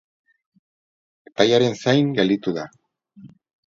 [1.33, 2.69] Epaiaren zain gelditu da.